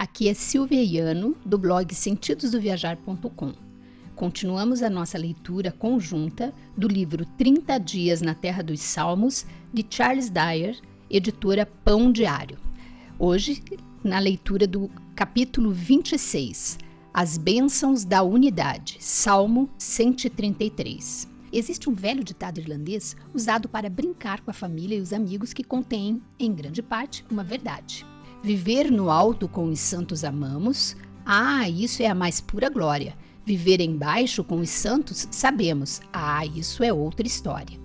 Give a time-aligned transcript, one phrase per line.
[0.00, 3.52] Aqui é Silvia Iano, do blog sentidosdoviajar.com.
[4.16, 10.30] Continuamos a nossa leitura conjunta do livro 30 Dias na Terra dos Salmos, de Charles
[10.30, 12.56] Dyer, editora Pão Diário.
[13.18, 13.62] Hoje,
[14.02, 16.78] na leitura do capítulo 26,
[17.12, 21.28] As Bênçãos da Unidade, Salmo 133.
[21.52, 25.62] Existe um velho ditado irlandês usado para brincar com a família e os amigos que
[25.62, 28.06] contém, em grande parte, uma verdade.
[28.42, 33.80] Viver no alto com os santos amamos, ah, isso é a mais pura glória Viver
[33.80, 37.78] embaixo com os santos, sabemos, ah, isso é outra história.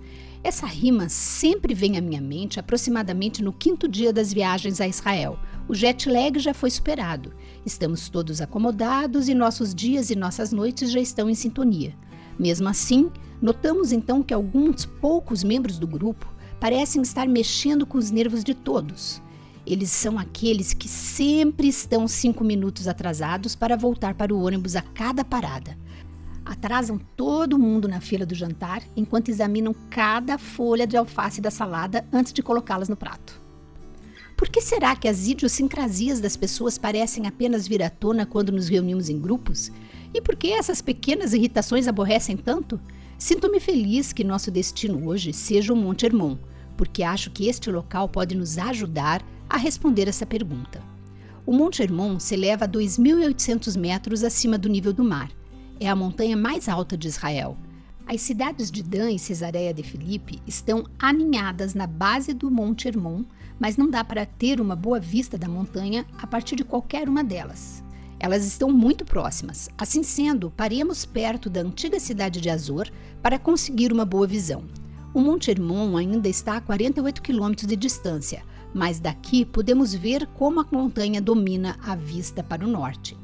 [0.44, 5.36] Essa rima sempre vem à minha mente aproximadamente no quinto dia das viagens a Israel.
[5.66, 7.32] O jet lag já foi superado.
[7.64, 11.96] Estamos todos acomodados e nossos dias e nossas noites já estão em sintonia.
[12.38, 13.10] Mesmo assim,
[13.42, 18.54] notamos então que alguns poucos membros do grupo parecem estar mexendo com os nervos de
[18.54, 19.20] todos.
[19.66, 24.82] Eles são aqueles que sempre estão cinco minutos atrasados para voltar para o ônibus a
[24.82, 25.76] cada parada.
[26.44, 32.06] Atrasam todo mundo na fila do jantar enquanto examinam cada folha de alface da salada
[32.12, 33.40] antes de colocá-las no prato.
[34.36, 38.68] Por que será que as idiosincrasias das pessoas parecem apenas vir à tona quando nos
[38.68, 39.72] reunimos em grupos?
[40.14, 42.78] E por que essas pequenas irritações aborrecem tanto?
[43.18, 46.36] Sinto-me feliz que nosso destino hoje seja o Monte Hermon,
[46.76, 50.82] porque acho que este local pode nos ajudar a responder essa pergunta.
[51.46, 55.30] O Monte Hermon se eleva a 2.800 metros acima do nível do mar.
[55.78, 57.56] É a montanha mais alta de Israel.
[58.06, 63.24] As cidades de Dan e Cesareia de Filipe estão aninhadas na base do Monte Hermon,
[63.58, 67.22] mas não dá para ter uma boa vista da montanha a partir de qualquer uma
[67.22, 67.82] delas.
[68.18, 69.68] Elas estão muito próximas.
[69.76, 72.88] Assim sendo, paremos perto da antiga cidade de Azor
[73.22, 74.64] para conseguir uma boa visão.
[75.12, 78.42] O Monte Hermon ainda está a 48 quilômetros de distância,
[78.74, 83.16] mas daqui podemos ver como a montanha domina a vista para o norte.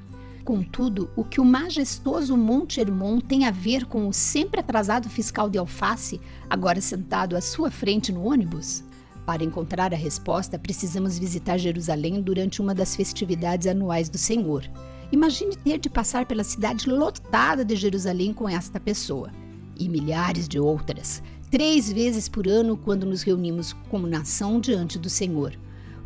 [0.45, 5.49] Contudo, o que o majestoso Monte Hermon tem a ver com o sempre atrasado fiscal
[5.49, 6.21] de alface,
[6.51, 8.83] agora sentado à sua frente no ônibus?
[9.25, 14.69] Para encontrar a resposta, precisamos visitar Jerusalém durante uma das festividades anuais do Senhor.
[15.13, 19.31] Imagine ter de passar pela cidade lotada de Jerusalém com esta pessoa
[19.79, 25.11] e milhares de outras, três vezes por ano quando nos reunimos como nação diante do
[25.11, 25.53] Senhor.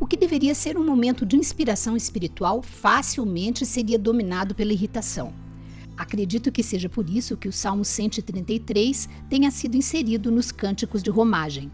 [0.01, 5.33] O que deveria ser um momento de inspiração espiritual facilmente seria dominado pela irritação.
[5.97, 11.11] Acredito que seja por isso que o Salmo 133 tenha sido inserido nos cânticos de
[11.11, 11.71] romagem.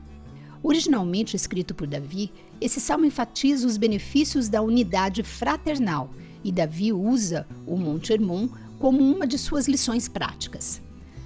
[0.62, 2.31] Originalmente escrito por Davi,
[2.61, 6.11] esse salmo enfatiza os benefícios da unidade fraternal
[6.44, 10.82] e Davi usa o Monte Hermon como uma de suas lições práticas.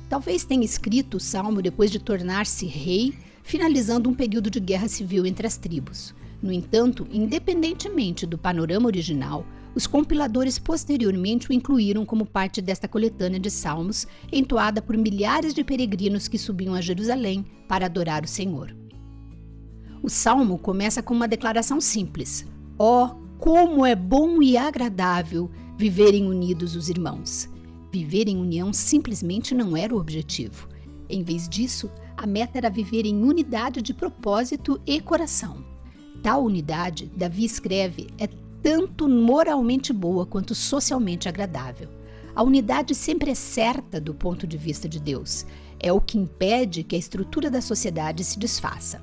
[0.08, 5.26] Talvez tenha escrito o salmo depois de tornar-se rei, finalizando um período de guerra civil
[5.26, 6.14] entre as tribos.
[6.40, 9.44] No entanto, independentemente do panorama original,
[9.74, 15.64] os compiladores posteriormente o incluíram como parte desta coletânea de salmos, entoada por milhares de
[15.64, 18.74] peregrinos que subiam a Jerusalém para adorar o Senhor.
[20.02, 22.46] O salmo começa com uma declaração simples:
[22.78, 27.48] Ó, oh, como é bom e agradável viverem unidos os irmãos!
[27.96, 30.68] Viver em união simplesmente não era o objetivo.
[31.08, 35.64] Em vez disso, a meta era viver em unidade de propósito e coração.
[36.22, 38.26] Tal unidade, Davi escreve, é
[38.62, 41.88] tanto moralmente boa quanto socialmente agradável.
[42.34, 45.46] A unidade sempre é certa do ponto de vista de Deus.
[45.80, 49.02] É o que impede que a estrutura da sociedade se desfaça.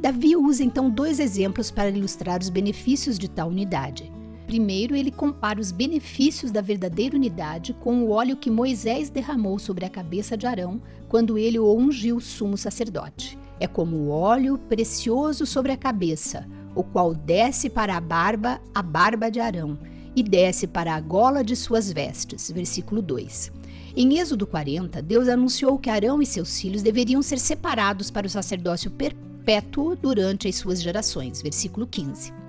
[0.00, 4.10] Davi usa então dois exemplos para ilustrar os benefícios de tal unidade.
[4.52, 9.86] Primeiro, ele compara os benefícios da verdadeira unidade com o óleo que Moisés derramou sobre
[9.86, 13.38] a cabeça de Arão quando ele o ungiu sumo sacerdote.
[13.58, 18.82] É como o óleo precioso sobre a cabeça, o qual desce para a barba, a
[18.82, 19.78] barba de Arão,
[20.14, 22.50] e desce para a gola de suas vestes.
[22.50, 23.50] Versículo 2.
[23.96, 28.30] Em Êxodo 40, Deus anunciou que Arão e seus filhos deveriam ser separados para o
[28.30, 31.40] sacerdócio perpétuo durante as suas gerações.
[31.40, 32.41] Versículo 15.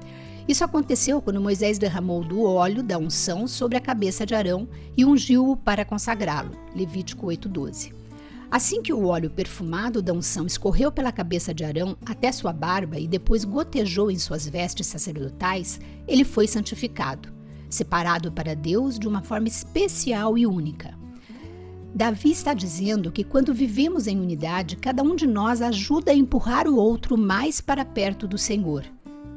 [0.48, 4.68] Isso aconteceu quando Moisés derramou do óleo da unção sobre a cabeça de Arão
[4.98, 6.52] e ungiu-o para consagrá-lo.
[6.76, 7.94] Levítico 8:12.
[8.52, 13.00] Assim que o óleo perfumado da unção escorreu pela cabeça de Arão até sua barba
[13.00, 17.30] e depois gotejou em suas vestes sacerdotais, ele foi santificado,
[17.70, 20.94] separado para Deus de uma forma especial e única.
[21.96, 26.68] Davi está dizendo que quando vivemos em unidade, cada um de nós ajuda a empurrar
[26.68, 28.84] o outro mais para perto do Senhor.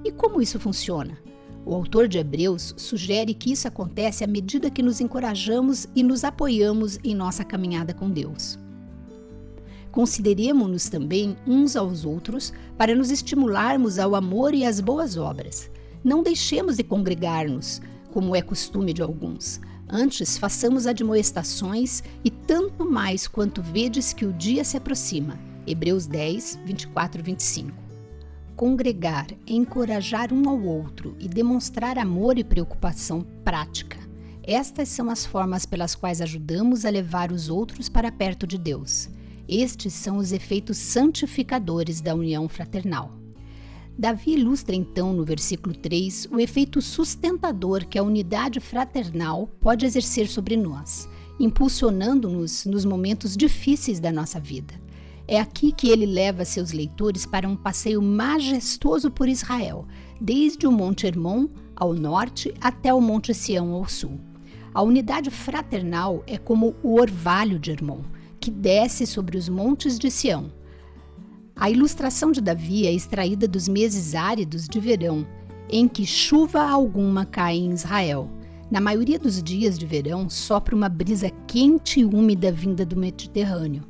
[0.07, 1.19] E como isso funciona?
[1.65, 6.23] O autor de Hebreus sugere que isso acontece à medida que nos encorajamos e nos
[6.23, 8.57] apoiamos em nossa caminhada com Deus.
[9.91, 15.69] Consideremos-nos também uns aos outros para nos estimularmos ao amor e às boas obras.
[16.05, 17.83] Não deixemos de congregar-nos,
[18.13, 19.61] como é costume de alguns.
[19.89, 25.37] Antes, façamos admoestações e tanto mais quanto vedes que o dia se aproxima.
[25.67, 27.86] Hebreus 10, 24 e 25.
[28.57, 33.99] Congregar, encorajar um ao outro e demonstrar amor e preocupação prática.
[34.43, 39.11] Estas são as formas pelas quais ajudamos a levar os outros para perto de Deus.
[39.47, 43.13] Estes são os efeitos santificadores da união fraternal.
[43.99, 50.29] Davi ilustra então no versículo 3 o efeito sustentador que a unidade fraternal pode exercer
[50.29, 51.07] sobre nós,
[51.39, 54.86] impulsionando-nos nos momentos difíceis da nossa vida.
[55.29, 59.87] É aqui que ele leva seus leitores para um passeio majestoso por Israel,
[60.21, 64.21] desde o Monte Hermon ao norte até o Monte Sião ao sul.
[64.73, 68.03] A unidade fraternal é como o orvalho de Hermon,
[68.41, 70.51] que desce sobre os montes de Sião
[71.59, 75.27] a ilustração de Davi é extraída dos meses áridos de verão,
[75.71, 78.31] em que chuva alguma cai em Israel.
[78.71, 83.85] Na maioria dos dias de verão, sopra uma brisa quente e úmida vinda do Mediterrâneo.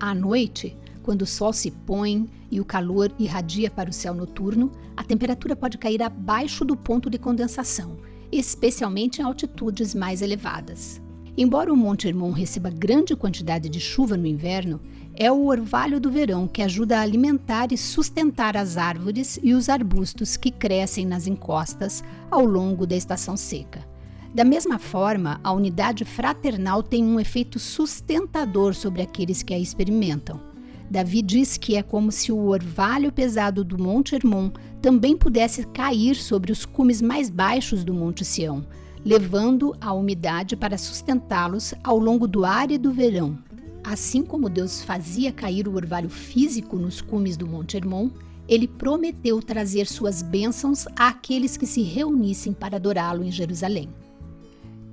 [0.00, 4.70] À noite, quando o sol se põe e o calor irradia para o céu noturno,
[4.96, 7.96] a temperatura pode cair abaixo do ponto de condensação,
[8.30, 11.00] especialmente em altitudes mais elevadas.
[11.36, 14.80] Embora o Monte Hermon receba grande quantidade de chuva no inverno,
[15.14, 19.68] é o orvalho do verão que ajuda a alimentar e sustentar as árvores e os
[19.68, 23.86] arbustos que crescem nas encostas ao longo da estação seca.
[24.34, 30.51] Da mesma forma, a unidade fraternal tem um efeito sustentador sobre aqueles que a experimentam.
[30.92, 34.50] Davi diz que é como se o orvalho pesado do Monte Hermon
[34.82, 38.62] também pudesse cair sobre os cumes mais baixos do Monte Sião,
[39.02, 43.38] levando a umidade para sustentá-los ao longo do árido verão,
[43.82, 48.10] Assim como Deus fazia cair o orvalho físico nos cumes do Monte Hermon,
[48.46, 53.88] ele prometeu trazer suas bênçãos àqueles que se reunissem para adorá-lo em Jerusalém.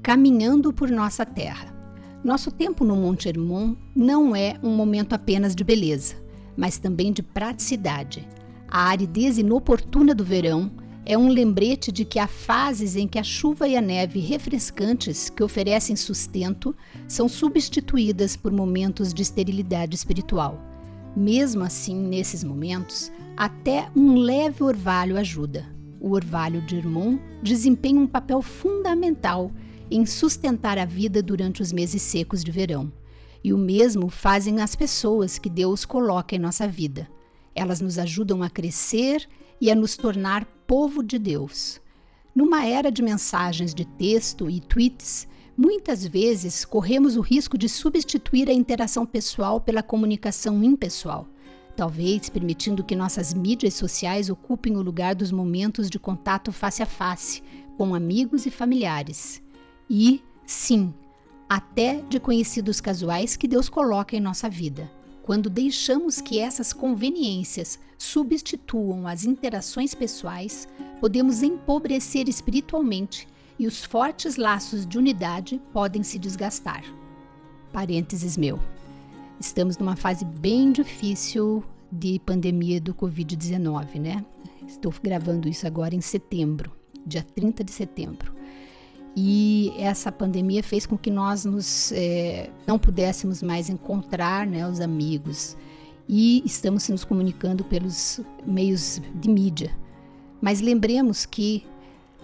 [0.01, 1.78] Caminhando por nossa terra.
[2.23, 6.15] Nosso tempo no Monte Hermon não é um momento apenas de beleza,
[6.55, 8.27] mas também de praticidade.
[8.67, 10.69] A aridez inoportuna do verão
[11.05, 15.29] é um lembrete de que há fases em que a chuva e a neve refrescantes
[15.29, 16.75] que oferecem sustento
[17.07, 20.59] são substituídas por momentos de esterilidade espiritual.
[21.15, 25.65] Mesmo assim, nesses momentos, até um leve orvalho ajuda.
[26.01, 29.51] O orvalho de Irmão desempenha um papel fundamental
[29.89, 32.91] em sustentar a vida durante os meses secos de verão.
[33.43, 37.09] E o mesmo fazem as pessoas que Deus coloca em nossa vida.
[37.55, 39.27] Elas nos ajudam a crescer
[39.59, 41.81] e a nos tornar povo de Deus.
[42.35, 45.27] Numa era de mensagens de texto e tweets,
[45.57, 51.27] muitas vezes corremos o risco de substituir a interação pessoal pela comunicação impessoal,
[51.75, 56.85] talvez permitindo que nossas mídias sociais ocupem o lugar dos momentos de contato face a
[56.85, 57.43] face
[57.77, 59.41] com amigos e familiares.
[59.89, 60.93] E, sim,
[61.49, 64.89] até de conhecidos casuais que Deus coloca em nossa vida.
[65.23, 70.67] Quando deixamos que essas conveniências substituam as interações pessoais,
[70.99, 73.27] podemos empobrecer espiritualmente
[73.57, 76.83] e os fortes laços de unidade podem se desgastar.
[77.73, 78.59] Parênteses meu.
[79.39, 84.25] Estamos numa fase bem difícil de pandemia do Covid-19, né?
[84.67, 86.71] Estou gravando isso agora em setembro,
[87.05, 88.38] dia 30 de setembro.
[89.21, 94.79] E essa pandemia fez com que nós nos, é, não pudéssemos mais encontrar né, os
[94.79, 95.57] amigos
[96.07, 99.75] e estamos nos comunicando pelos meios de mídia.
[100.39, 101.65] Mas lembremos que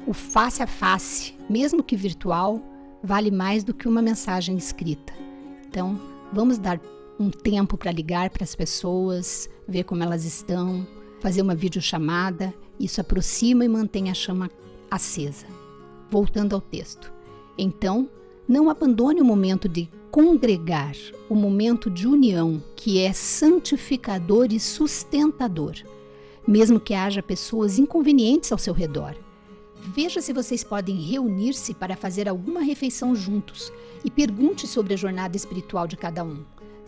[0.08, 2.62] o face a face, mesmo que virtual,
[3.04, 5.12] vale mais do que uma mensagem escrita.
[5.68, 6.00] Então,
[6.32, 6.80] vamos dar
[7.20, 10.88] um tempo para ligar para as pessoas, ver como elas estão,
[11.20, 12.54] fazer uma videochamada.
[12.80, 14.50] Isso aproxima e mantém a chama
[14.90, 15.65] acesa.
[16.10, 17.12] Voltando ao texto.
[17.58, 18.10] Então,
[18.48, 20.96] não abandone o momento de congregar,
[21.30, 25.74] o momento de união, que é santificador e sustentador,
[26.48, 29.16] mesmo que haja pessoas inconvenientes ao seu redor.
[29.94, 33.72] Veja se vocês podem reunir-se para fazer alguma refeição juntos
[34.04, 36.44] e pergunte sobre a jornada espiritual de cada um.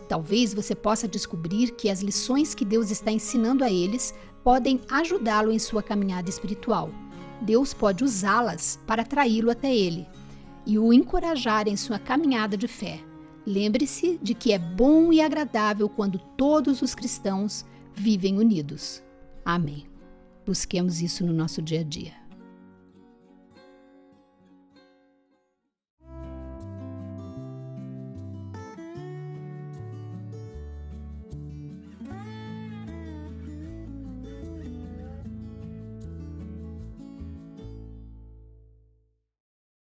[0.08, 5.52] Talvez você possa descobrir que as lições que Deus está ensinando a eles podem ajudá-lo
[5.52, 6.90] em sua caminhada espiritual.
[7.40, 10.06] Deus pode usá-las para atraí-lo até Ele
[10.66, 13.00] e o encorajar em sua caminhada de fé.
[13.46, 17.64] Lembre-se de que é bom e agradável quando todos os cristãos
[17.94, 19.02] vivem unidos.
[19.44, 19.86] Amém.
[20.44, 22.27] Busquemos isso no nosso dia a dia.